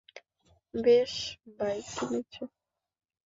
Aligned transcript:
বেশি 0.73 1.27
বাইক 1.57 1.85
কিনেছে। 1.95 2.43